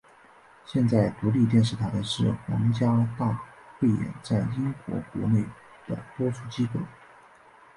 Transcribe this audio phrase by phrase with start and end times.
[0.65, 3.37] 现在独立电视台是皇家大
[3.77, 5.45] 汇演在英国国内
[5.85, 6.79] 的播出机构。